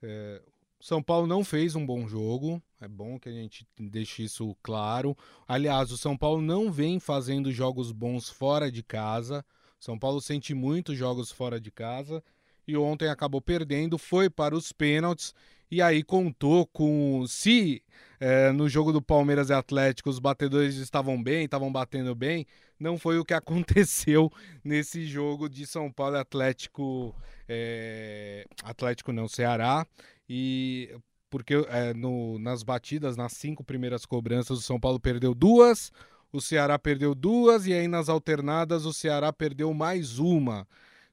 [0.01, 0.41] É...
[0.79, 5.13] São Paulo não fez um bom jogo, é bom que a gente deixe isso claro.
[5.45, 9.45] Aliás, o São Paulo não vem fazendo jogos bons fora de casa.
[9.77, 12.23] São Paulo sente muitos jogos fora de casa
[12.65, 15.33] e ontem acabou perdendo, foi para os pênaltis
[15.71, 17.25] e aí contou com.
[17.27, 17.83] Se
[18.19, 22.45] é, no jogo do Palmeiras e Atlético os batedores estavam bem, estavam batendo bem,
[22.79, 24.31] não foi o que aconteceu
[24.63, 27.15] nesse jogo de São Paulo e Atlético.
[27.47, 29.85] É, Atlético não, Ceará.
[30.27, 30.95] E
[31.29, 35.91] porque é, no, nas batidas, nas cinco primeiras cobranças, o São Paulo perdeu duas,
[36.31, 40.67] o Ceará perdeu duas, e aí nas alternadas o Ceará perdeu mais uma.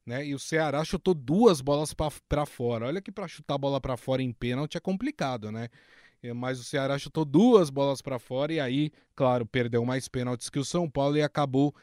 [0.06, 0.24] Né?
[0.24, 2.86] E o Ceará chutou duas bolas para fora.
[2.86, 5.68] Olha que para chutar bola para fora em pênalti é complicado, né?
[6.22, 10.48] É, mas o Ceará chutou duas bolas para fora e aí, claro, perdeu mais pênaltis
[10.48, 11.74] que o São Paulo e acabou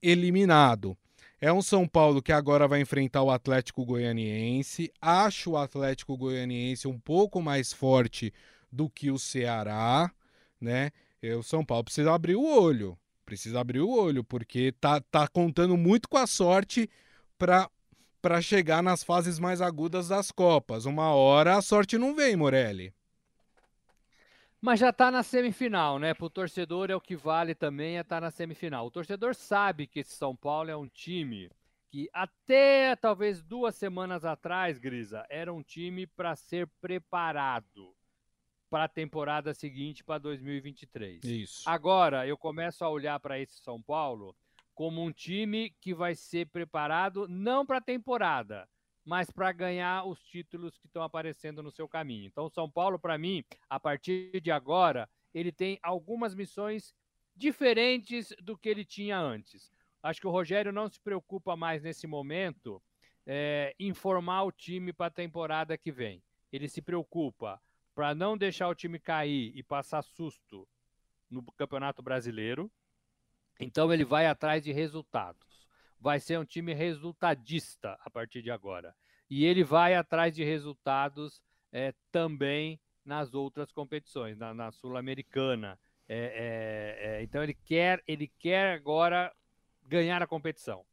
[0.00, 0.96] eliminado.
[1.40, 4.92] É um São Paulo que agora vai enfrentar o Atlético Goianiense.
[5.00, 8.32] Acho o Atlético Goianiense um pouco mais forte
[8.70, 10.10] do que o Ceará,
[10.60, 10.92] né?
[11.20, 12.96] E o São Paulo precisa abrir o olho.
[13.26, 16.88] Precisa abrir o olho, porque tá, tá contando muito com a sorte
[17.42, 17.68] para
[18.20, 20.84] para chegar nas fases mais agudas das Copas.
[20.84, 22.94] Uma hora a sorte não vem, Morelli.
[24.60, 26.14] Mas já está na semifinal, né?
[26.14, 28.86] Para o torcedor é o que vale também é estar tá na semifinal.
[28.86, 31.50] O torcedor sabe que esse São Paulo é um time
[31.90, 37.92] que até talvez duas semanas atrás, Grisa, era um time para ser preparado
[38.70, 41.24] para a temporada seguinte, para 2023.
[41.24, 41.68] Isso.
[41.68, 44.32] Agora eu começo a olhar para esse São Paulo
[44.74, 48.68] como um time que vai ser preparado não para a temporada,
[49.04, 52.26] mas para ganhar os títulos que estão aparecendo no seu caminho.
[52.26, 56.94] Então, São Paulo, para mim, a partir de agora, ele tem algumas missões
[57.34, 59.72] diferentes do que ele tinha antes.
[60.02, 62.82] Acho que o Rogério não se preocupa mais nesse momento
[63.26, 66.22] é, em formar o time para a temporada que vem.
[66.52, 67.60] Ele se preocupa
[67.94, 70.68] para não deixar o time cair e passar susto
[71.30, 72.70] no Campeonato Brasileiro.
[73.62, 75.52] Então ele vai atrás de resultados
[76.02, 78.94] vai ser um time resultadista a partir de agora.
[79.30, 81.40] E ele vai atrás de resultados
[81.72, 85.78] é, também nas outras competições, na, na Sul-Americana.
[86.08, 89.32] É, é, é, então ele quer, ele quer agora
[89.86, 90.84] ganhar a competição.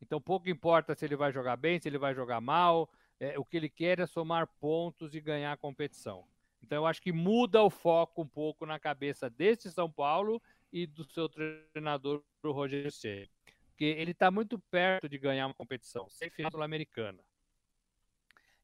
[0.00, 2.88] Então pouco importa se ele vai jogar bem, se ele vai jogar mal.
[3.18, 6.24] É, o que ele quer é somar pontos e ganhar a competição.
[6.62, 10.40] Então eu acho que muda o foco um pouco na cabeça desse São Paulo
[10.74, 13.30] e do seu treinador, o Roger Ceni
[13.74, 17.18] porque ele está muito perto de ganhar uma competição, sem final sul-americana.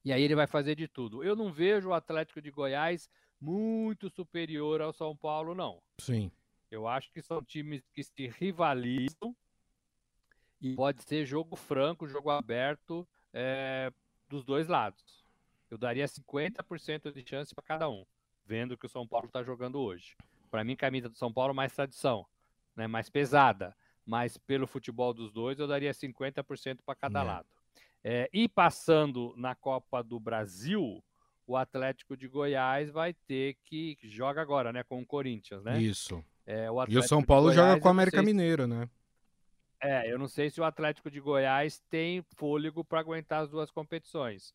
[0.05, 1.25] E aí ele vai fazer de tudo.
[1.25, 5.83] Eu não vejo o Atlético de Goiás muito superior ao São Paulo, não.
[5.99, 6.31] Sim.
[6.71, 9.37] Eu acho que são times que se rivalizam
[10.61, 13.93] e pode ser jogo franco, jogo aberto é,
[14.29, 15.25] dos dois lados.
[15.69, 18.07] Eu daria 50% de chance para cada um,
[18.47, 20.17] vendo que o São Paulo está jogando hoje.
[20.51, 22.27] Para mim, camisa do São Paulo mais tradição,
[22.77, 23.75] né, mais pesada
[24.11, 27.23] mas pelo futebol dos dois eu daria 50% para cada é.
[27.23, 27.49] lado.
[28.03, 31.01] É, e passando na Copa do Brasil,
[31.47, 35.81] o Atlético de Goiás vai ter que joga agora, né, com o Corinthians, né?
[35.81, 36.25] Isso.
[36.45, 38.89] É, o e o São Paulo Goiás, joga com o América Mineiro, né?
[39.81, 43.71] É, eu não sei se o Atlético de Goiás tem fôlego para aguentar as duas
[43.71, 44.53] competições.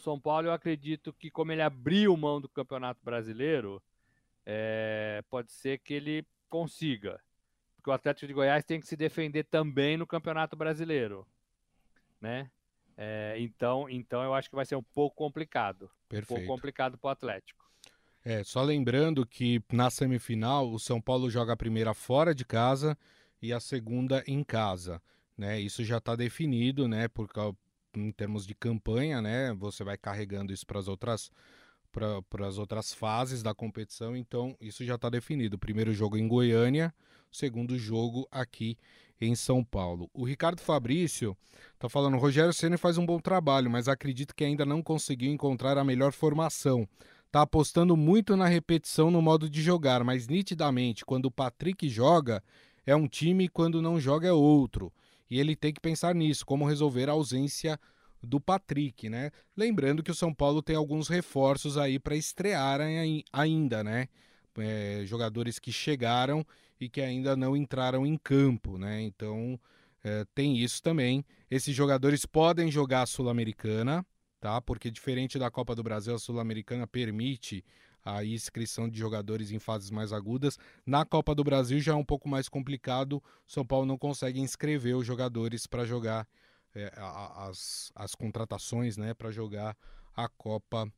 [0.00, 3.82] São Paulo, eu acredito que como ele abriu mão do Campeonato Brasileiro,
[4.50, 7.20] é, pode ser que ele consiga.
[7.76, 11.26] Porque o Atlético de Goiás tem que se defender também no Campeonato Brasileiro,
[12.18, 12.50] né?
[12.96, 15.90] É, então, então eu acho que vai ser um pouco complicado.
[16.08, 16.32] Perfeito.
[16.32, 17.62] Um pouco complicado para o Atlético.
[18.24, 22.98] É, só lembrando que na semifinal o São Paulo joga a primeira fora de casa
[23.40, 25.00] e a segunda em casa.
[25.36, 25.60] Né?
[25.60, 27.06] Isso já está definido, né?
[27.06, 27.28] Por,
[27.94, 29.52] em termos de campanha, né?
[29.54, 31.30] Você vai carregando isso para as outras
[31.92, 35.58] para as outras fases da competição, então isso já está definido.
[35.58, 36.94] Primeiro jogo em Goiânia,
[37.30, 38.76] segundo jogo aqui
[39.20, 40.08] em São Paulo.
[40.12, 41.36] O Ricardo Fabrício
[41.74, 45.76] está falando: Rogério Ceni faz um bom trabalho, mas acredito que ainda não conseguiu encontrar
[45.76, 46.88] a melhor formação.
[47.26, 52.42] Está apostando muito na repetição no modo de jogar, mas nitidamente, quando o Patrick joga,
[52.86, 54.90] é um time, quando não joga, é outro.
[55.30, 57.78] E ele tem que pensar nisso, como resolver a ausência
[58.40, 59.30] Patrick, né?
[59.56, 64.08] Lembrando que o São Paulo tem alguns reforços aí para estrearem ainda, né?
[64.58, 66.44] É, jogadores que chegaram
[66.80, 69.02] e que ainda não entraram em campo, né?
[69.02, 69.58] Então
[70.02, 71.24] é, tem isso também.
[71.50, 74.04] Esses jogadores podem jogar a Sul-Americana,
[74.40, 74.60] tá?
[74.60, 77.64] Porque diferente da Copa do Brasil, a Sul-Americana permite
[78.04, 80.58] a inscrição de jogadores em fases mais agudas.
[80.86, 83.22] Na Copa do Brasil já é um pouco mais complicado.
[83.46, 86.26] São Paulo não consegue inscrever os jogadores para jogar
[86.74, 89.76] é, as, as contratações né, para jogar
[90.14, 90.90] a Copa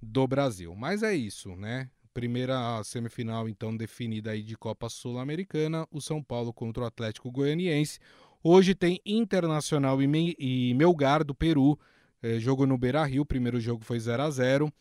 [0.00, 0.74] do Brasil.
[0.74, 1.90] Mas é isso, né?
[2.12, 7.98] Primeira semifinal, então, definida aí de Copa Sul-Americana, o São Paulo contra o Atlético Goianiense.
[8.42, 11.78] Hoje tem Internacional e, Me e Melgar do Peru,
[12.22, 14.72] é, jogo no Beira Rio, o primeiro jogo foi 0 a 0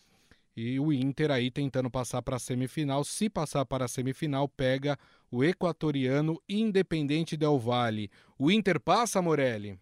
[0.56, 3.04] e o Inter aí tentando passar para a semifinal.
[3.04, 4.98] Se passar para a semifinal, pega
[5.32, 8.12] o equatoriano Independente Del Valle.
[8.38, 9.80] O Inter passa, Morelli?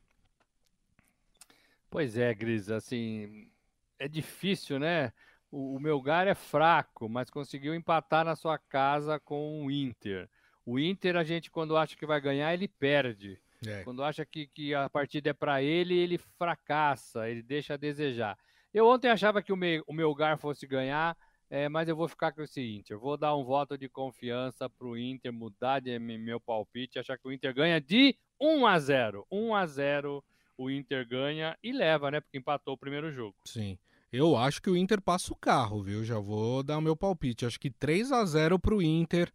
[1.92, 3.52] Pois é, Gris, assim,
[4.00, 5.12] é difícil, né?
[5.52, 10.30] O, o Melgar é fraco, mas conseguiu empatar na sua casa com o Inter.
[10.66, 13.38] O Inter, a gente, quando acha que vai ganhar, ele perde.
[13.68, 13.84] É.
[13.84, 18.38] Quando acha que, que a partida é para ele, ele fracassa, ele deixa a desejar.
[18.74, 21.18] Eu ontem achava que o, me, o Melgar fosse ganhar,
[21.50, 22.98] é, mas eu vou ficar com esse Inter.
[22.98, 27.28] Vou dar um voto de confiança para o Inter, mudar de meu palpite, achar que
[27.28, 29.28] o Inter ganha de 1 a 0.
[29.30, 30.24] 1 a 0
[30.62, 32.22] o Inter ganha e leva, né?
[32.22, 33.36] Porque empatou o primeiro jogo.
[33.46, 33.78] Sim.
[34.12, 36.04] Eu acho que o Inter passa o carro, viu?
[36.04, 37.46] Já vou dar o meu palpite.
[37.46, 39.32] Acho que 3 a 0 para o Inter.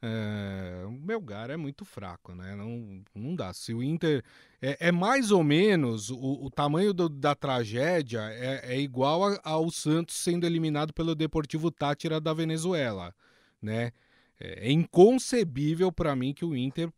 [0.00, 0.84] É...
[0.86, 2.54] O Melgar é muito fraco, né?
[2.54, 3.52] Não, não dá.
[3.52, 4.24] Se o Inter.
[4.60, 9.40] É, é mais ou menos o, o tamanho do, da tragédia é, é igual a,
[9.42, 13.14] ao Santos sendo eliminado pelo Deportivo Tátira da Venezuela,
[13.60, 13.92] né?
[14.40, 16.92] É, é inconcebível para mim que o Inter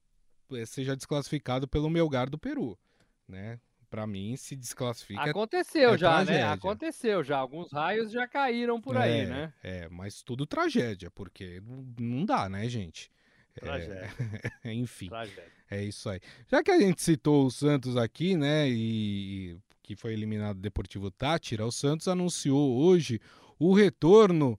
[0.53, 2.79] é, seja desclassificado pelo Melgar do Peru
[3.29, 3.59] né?
[3.91, 5.23] Para mim, se desclassifica.
[5.23, 6.25] Aconteceu é já, né?
[6.25, 6.47] tragédia.
[6.47, 6.53] né?
[6.53, 7.39] Aconteceu já.
[7.39, 9.53] Alguns raios já caíram por é, aí, né?
[9.63, 11.63] É, mas tudo tragédia, porque
[11.99, 13.11] não dá, né, gente?
[13.57, 14.11] É, tragédia.
[14.65, 15.09] É, enfim.
[15.09, 15.53] Tragédia.
[15.71, 16.21] É isso aí.
[16.49, 18.69] Já que a gente citou o Santos aqui, né?
[18.69, 23.21] E, que foi eliminado do Deportivo Tátira, o Santos anunciou hoje
[23.59, 24.59] o retorno.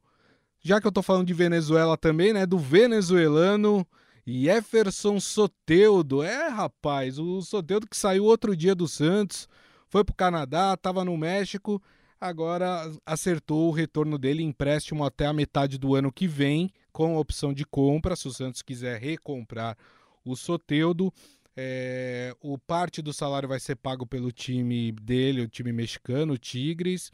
[0.61, 2.45] Já que eu tô falando de Venezuela também, né?
[2.45, 3.85] Do venezuelano
[4.25, 6.23] Jefferson Soteudo.
[6.23, 9.47] É, rapaz, o Soteudo que saiu outro dia do Santos,
[9.87, 11.81] foi para o Canadá, estava no México,
[12.19, 17.53] agora acertou o retorno dele empréstimo até a metade do ano que vem, com opção
[17.53, 19.77] de compra, se o Santos quiser recomprar
[20.23, 21.13] o Soteudo.
[21.57, 26.37] É, o parte do salário vai ser pago pelo time dele, o time mexicano, o
[26.37, 27.11] Tigres,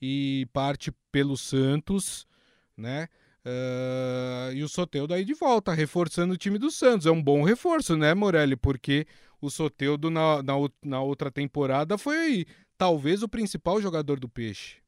[0.00, 2.26] e parte pelo Santos,
[2.76, 3.08] né?
[3.46, 7.06] Uh, e o Soteudo aí de volta, reforçando o time do Santos.
[7.06, 8.56] É um bom reforço, né, Morelli?
[8.56, 9.06] Porque
[9.40, 12.46] o Soteudo na, na, na outra temporada foi
[12.78, 14.82] talvez o principal jogador do Peixe.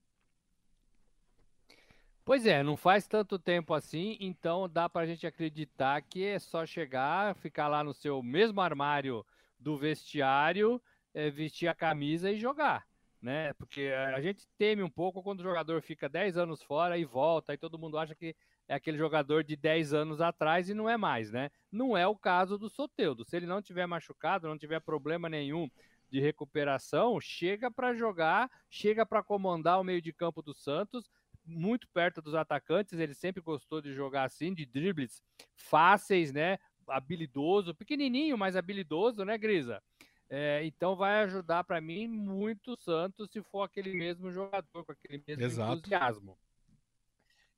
[2.24, 6.66] Pois é, não faz tanto tempo assim, então dá pra gente acreditar que é só
[6.66, 9.24] chegar, ficar lá no seu mesmo armário
[9.60, 10.82] do vestiário,
[11.14, 12.84] é, vestir a camisa e jogar
[13.20, 13.52] né?
[13.54, 17.54] Porque a gente teme um pouco quando o jogador fica 10 anos fora e volta,
[17.54, 18.34] e todo mundo acha que
[18.68, 21.50] é aquele jogador de 10 anos atrás e não é mais, né?
[21.70, 23.24] Não é o caso do Soteudo.
[23.24, 25.70] Se ele não tiver machucado, não tiver problema nenhum
[26.10, 31.10] de recuperação, chega para jogar, chega para comandar o meio de campo do Santos,
[31.44, 35.22] muito perto dos atacantes, ele sempre gostou de jogar assim, de dribles
[35.54, 36.58] fáceis, né?
[36.88, 39.82] Habilidoso, pequenininho, mas habilidoso, né, Grisa?
[40.28, 44.92] É, então vai ajudar para mim muito o Santos se for aquele mesmo jogador, com
[44.92, 45.78] aquele mesmo Exato.
[45.78, 46.36] entusiasmo.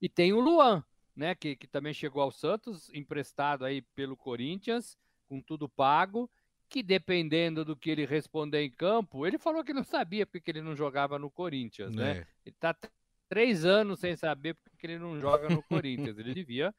[0.00, 0.84] E tem o Luan,
[1.16, 6.30] né, que, que também chegou ao Santos, emprestado aí pelo Corinthians, com tudo pago,
[6.68, 10.60] que dependendo do que ele responder em campo, ele falou que não sabia porque ele
[10.60, 12.10] não jogava no Corinthians, né?
[12.10, 12.26] é.
[12.44, 12.76] Ele está
[13.28, 16.18] três anos sem saber porque ele não joga no Corinthians.
[16.18, 16.74] Ele devia,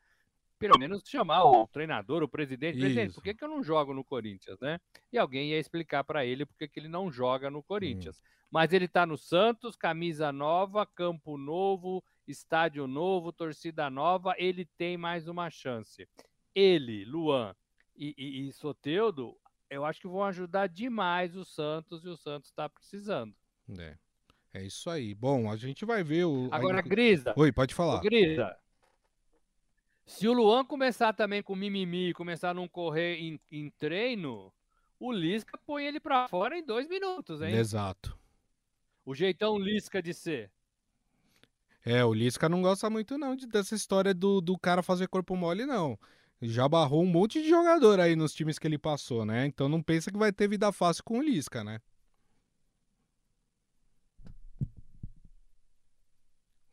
[0.59, 4.03] pelo menos, chamar o treinador, o presidente, presidente, por que, que eu não jogo no
[4.03, 4.79] Corinthians, né?
[5.11, 8.19] E alguém ia explicar para ele por que ele não joga no Corinthians.
[8.19, 8.23] Hum.
[8.51, 14.97] Mas ele está no Santos, camisa nova, campo novo, estádio novo, torcida nova, ele tem
[14.97, 16.07] mais uma chance.
[16.53, 17.55] Ele, Luan
[17.95, 19.37] e, e, e Soteudo
[19.69, 23.33] eu acho que vão ajudar demais o Santos e o Santos está precisando.
[23.77, 23.95] É.
[24.51, 25.13] É isso aí.
[25.13, 26.49] Bom, a gente vai ver o.
[26.51, 27.33] Agora, Grisa.
[27.37, 28.01] Oi, pode falar.
[28.01, 28.57] Grisa.
[30.09, 34.51] Se o Luan começar também com mimimi, começar a não correr em, em treino,
[34.99, 37.53] o Lisca põe ele para fora em dois minutos, hein?
[37.53, 38.17] Exato.
[39.05, 40.51] O jeitão Lisca de ser.
[41.85, 45.35] É, o Lisca não gosta muito não de, dessa história do, do cara fazer corpo
[45.35, 45.97] mole, não
[46.41, 49.45] já barrou um monte de jogador aí nos times que ele passou, né?
[49.45, 51.81] Então não pensa que vai ter vida fácil com o Lisca, né?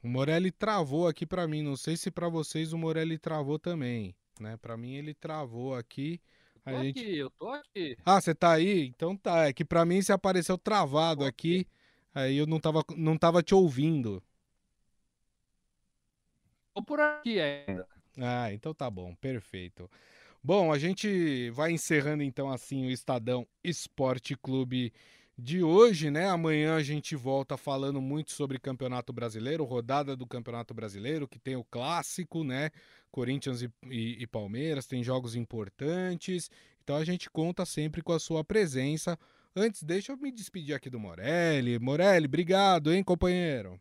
[0.06, 4.14] O Morelli travou aqui para mim, não sei se para vocês o Morelli travou também,
[4.38, 4.56] né?
[4.56, 6.20] Para mim ele travou aqui.
[6.64, 7.00] A eu tô gente...
[7.00, 7.96] aqui, eu tô aqui.
[8.04, 8.86] Ah, você tá aí?
[8.86, 11.66] Então tá, é que para mim se apareceu travado aqui,
[12.14, 14.22] aí eu não tava, não tava te ouvindo.
[16.72, 17.84] Tô por aqui ainda.
[18.16, 19.90] Ah, então tá bom, perfeito.
[20.40, 24.92] Bom, a gente vai encerrando então assim o Estadão Esporte Clube
[25.38, 26.28] de hoje, né?
[26.28, 31.56] Amanhã a gente volta falando muito sobre Campeonato Brasileiro, rodada do Campeonato Brasileiro, que tem
[31.56, 32.70] o clássico, né?
[33.10, 36.50] Corinthians e, e, e Palmeiras, tem jogos importantes.
[36.82, 39.18] Então a gente conta sempre com a sua presença.
[39.54, 41.78] Antes, deixa eu me despedir aqui do Morelli.
[41.78, 43.78] Morelli, obrigado, hein, companheiro?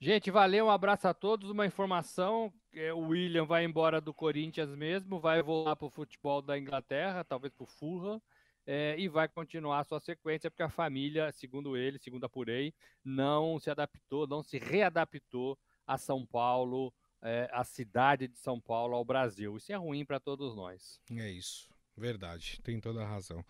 [0.00, 1.48] Gente, valeu, um abraço a todos.
[1.48, 6.42] Uma informação: é, o William vai embora do Corinthians mesmo, vai voltar para o futebol
[6.42, 8.20] da Inglaterra, talvez para o Fulham,
[8.66, 12.72] é, e vai continuar a sua sequência, porque a família, segundo ele, segundo apurei,
[13.04, 16.92] não se adaptou, não se readaptou a São Paulo,
[17.22, 19.56] é, a cidade de São Paulo, ao Brasil.
[19.56, 21.00] Isso é ruim para todos nós.
[21.10, 23.44] É isso, verdade, tem toda a razão.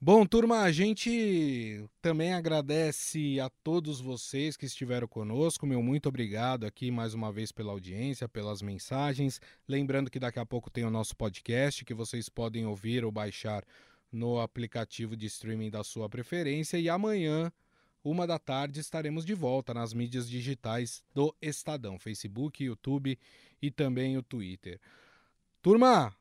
[0.00, 5.66] Bom, turma, a gente também agradece a todos vocês que estiveram conosco.
[5.66, 9.40] Meu muito obrigado aqui mais uma vez pela audiência, pelas mensagens.
[9.66, 13.64] Lembrando que daqui a pouco tem o nosso podcast que vocês podem ouvir ou baixar
[14.10, 16.78] no aplicativo de streaming da sua preferência.
[16.78, 17.52] E amanhã,
[18.02, 23.18] uma da tarde, estaremos de volta nas mídias digitais do Estadão: Facebook, YouTube
[23.60, 24.80] e também o Twitter.
[25.60, 26.14] Turma,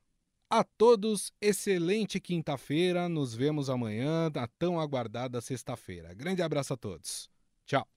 [0.50, 3.08] a todos, excelente quinta-feira.
[3.08, 6.14] Nos vemos amanhã, na tão aguardada sexta-feira.
[6.14, 7.30] Grande abraço a todos.
[7.66, 7.88] Tchau.